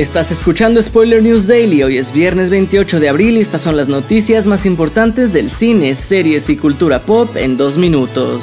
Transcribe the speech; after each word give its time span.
Estás 0.00 0.30
escuchando 0.30 0.80
Spoiler 0.80 1.22
News 1.22 1.46
Daily, 1.46 1.82
hoy 1.82 1.98
es 1.98 2.10
viernes 2.10 2.48
28 2.48 3.00
de 3.00 3.10
abril 3.10 3.36
y 3.36 3.40
estas 3.40 3.60
son 3.60 3.76
las 3.76 3.88
noticias 3.88 4.46
más 4.46 4.64
importantes 4.64 5.34
del 5.34 5.50
cine, 5.50 5.94
series 5.94 6.48
y 6.48 6.56
cultura 6.56 7.02
pop 7.02 7.36
en 7.36 7.58
dos 7.58 7.76
minutos. 7.76 8.42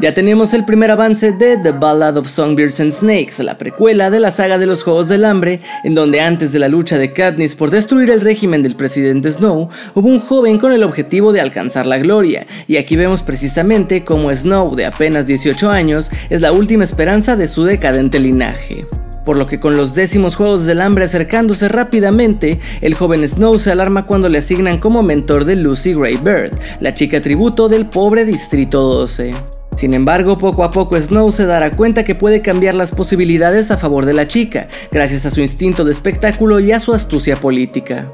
Ya 0.00 0.12
tenemos 0.12 0.52
el 0.54 0.64
primer 0.64 0.90
avance 0.90 1.30
de 1.30 1.56
The 1.56 1.70
Ballad 1.70 2.16
of 2.16 2.28
Songbirds 2.28 2.80
and 2.80 2.90
Snakes, 2.90 3.40
la 3.42 3.56
precuela 3.56 4.10
de 4.10 4.18
la 4.18 4.32
saga 4.32 4.58
de 4.58 4.66
los 4.66 4.82
Juegos 4.82 5.08
del 5.08 5.24
Hambre, 5.24 5.60
en 5.84 5.94
donde 5.94 6.20
antes 6.20 6.52
de 6.52 6.58
la 6.58 6.68
lucha 6.68 6.98
de 6.98 7.12
Katniss 7.12 7.54
por 7.54 7.70
destruir 7.70 8.10
el 8.10 8.20
régimen 8.20 8.64
del 8.64 8.74
presidente 8.74 9.30
Snow, 9.30 9.68
hubo 9.94 10.08
un 10.08 10.18
joven 10.18 10.58
con 10.58 10.72
el 10.72 10.82
objetivo 10.82 11.32
de 11.32 11.40
alcanzar 11.40 11.86
la 11.86 11.98
gloria, 11.98 12.44
y 12.66 12.76
aquí 12.76 12.96
vemos 12.96 13.22
precisamente 13.22 14.04
cómo 14.04 14.32
Snow, 14.32 14.74
de 14.74 14.86
apenas 14.86 15.26
18 15.26 15.70
años, 15.70 16.10
es 16.28 16.40
la 16.40 16.50
última 16.50 16.82
esperanza 16.82 17.36
de 17.36 17.46
su 17.46 17.64
decadente 17.64 18.18
linaje 18.18 18.86
por 19.24 19.38
lo 19.38 19.46
que 19.46 19.58
con 19.58 19.78
los 19.78 19.94
décimos 19.94 20.36
Juegos 20.36 20.66
del 20.66 20.82
Hambre 20.82 21.06
acercándose 21.06 21.68
rápidamente, 21.68 22.60
el 22.82 22.92
joven 22.92 23.26
Snow 23.26 23.58
se 23.58 23.72
alarma 23.72 24.04
cuando 24.04 24.28
le 24.28 24.36
asignan 24.36 24.78
como 24.78 25.02
mentor 25.02 25.46
de 25.46 25.56
Lucy 25.56 25.94
Gray 25.94 26.16
Bird, 26.16 26.52
la 26.80 26.94
chica 26.94 27.22
tributo 27.22 27.70
del 27.70 27.86
pobre 27.86 28.26
Distrito 28.26 28.82
12. 28.82 29.32
Sin 29.76 29.92
embargo, 29.92 30.38
poco 30.38 30.64
a 30.64 30.70
poco 30.70 31.00
Snow 31.00 31.32
se 31.32 31.46
dará 31.46 31.70
cuenta 31.72 32.04
que 32.04 32.14
puede 32.14 32.42
cambiar 32.42 32.74
las 32.74 32.92
posibilidades 32.92 33.70
a 33.70 33.76
favor 33.76 34.06
de 34.06 34.14
la 34.14 34.28
chica, 34.28 34.68
gracias 34.92 35.26
a 35.26 35.30
su 35.30 35.40
instinto 35.40 35.84
de 35.84 35.92
espectáculo 35.92 36.60
y 36.60 36.72
a 36.72 36.80
su 36.80 36.94
astucia 36.94 37.36
política. 37.36 38.10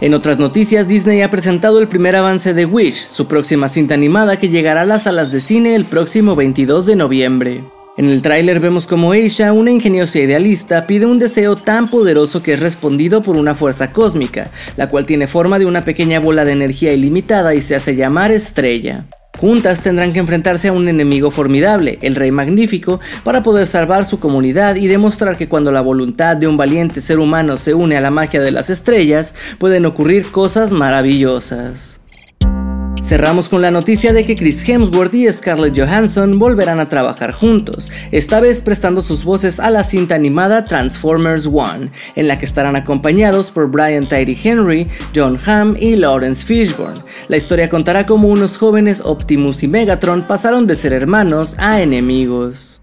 En 0.00 0.12
otras 0.12 0.38
noticias, 0.38 0.88
Disney 0.88 1.22
ha 1.22 1.30
presentado 1.30 1.78
el 1.78 1.88
primer 1.88 2.16
avance 2.16 2.52
de 2.52 2.66
Wish, 2.66 3.06
su 3.06 3.28
próxima 3.28 3.68
cinta 3.68 3.94
animada 3.94 4.38
que 4.38 4.48
llegará 4.50 4.82
a 4.82 4.86
las 4.86 5.04
salas 5.04 5.32
de 5.32 5.40
cine 5.40 5.74
el 5.74 5.86
próximo 5.86 6.34
22 6.34 6.86
de 6.86 6.96
noviembre. 6.96 7.64
En 7.96 8.10
el 8.10 8.20
tráiler 8.20 8.60
vemos 8.60 8.86
como 8.86 9.12
Aisha, 9.12 9.54
una 9.54 9.70
ingeniosa 9.70 10.18
idealista, 10.18 10.86
pide 10.86 11.06
un 11.06 11.18
deseo 11.18 11.56
tan 11.56 11.88
poderoso 11.88 12.42
que 12.42 12.52
es 12.52 12.60
respondido 12.60 13.22
por 13.22 13.38
una 13.38 13.54
fuerza 13.54 13.90
cósmica, 13.90 14.50
la 14.76 14.90
cual 14.90 15.06
tiene 15.06 15.26
forma 15.26 15.58
de 15.58 15.64
una 15.64 15.84
pequeña 15.86 16.20
bola 16.20 16.44
de 16.44 16.52
energía 16.52 16.92
ilimitada 16.92 17.54
y 17.54 17.62
se 17.62 17.74
hace 17.74 17.96
llamar 17.96 18.32
Estrella. 18.32 19.06
Juntas 19.38 19.82
tendrán 19.82 20.12
que 20.12 20.18
enfrentarse 20.18 20.68
a 20.68 20.72
un 20.72 20.88
enemigo 20.88 21.30
formidable, 21.30 21.98
el 22.00 22.14
Rey 22.14 22.30
Magnífico, 22.30 23.00
para 23.22 23.42
poder 23.42 23.66
salvar 23.66 24.04
su 24.04 24.18
comunidad 24.18 24.76
y 24.76 24.86
demostrar 24.86 25.36
que 25.36 25.48
cuando 25.48 25.72
la 25.72 25.82
voluntad 25.82 26.36
de 26.36 26.48
un 26.48 26.56
valiente 26.56 27.00
ser 27.00 27.18
humano 27.18 27.58
se 27.58 27.74
une 27.74 27.96
a 27.96 28.00
la 28.00 28.10
magia 28.10 28.40
de 28.40 28.50
las 28.50 28.70
estrellas, 28.70 29.34
pueden 29.58 29.84
ocurrir 29.84 30.30
cosas 30.30 30.72
maravillosas. 30.72 32.00
Cerramos 33.06 33.48
con 33.48 33.62
la 33.62 33.70
noticia 33.70 34.12
de 34.12 34.24
que 34.24 34.34
Chris 34.34 34.68
Hemsworth 34.68 35.14
y 35.14 35.30
Scarlett 35.30 35.78
Johansson 35.78 36.40
volverán 36.40 36.80
a 36.80 36.88
trabajar 36.88 37.30
juntos, 37.30 37.88
esta 38.10 38.40
vez 38.40 38.62
prestando 38.62 39.00
sus 39.00 39.22
voces 39.22 39.60
a 39.60 39.70
la 39.70 39.84
cinta 39.84 40.16
animada 40.16 40.64
Transformers 40.64 41.46
One, 41.46 41.92
en 42.16 42.26
la 42.26 42.40
que 42.40 42.46
estarán 42.46 42.74
acompañados 42.74 43.52
por 43.52 43.70
Brian 43.70 44.08
Tyree 44.08 44.36
Henry, 44.42 44.88
John 45.14 45.38
Hamm 45.46 45.76
y 45.78 45.94
Lawrence 45.94 46.44
Fishburne. 46.44 47.00
La 47.28 47.36
historia 47.36 47.68
contará 47.68 48.06
cómo 48.06 48.26
unos 48.26 48.58
jóvenes 48.58 49.00
Optimus 49.04 49.62
y 49.62 49.68
Megatron 49.68 50.26
pasaron 50.26 50.66
de 50.66 50.74
ser 50.74 50.92
hermanos 50.92 51.54
a 51.58 51.80
enemigos. 51.80 52.82